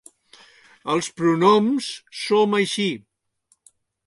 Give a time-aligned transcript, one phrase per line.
[0.93, 1.91] Els pronoms
[2.23, 2.89] som així.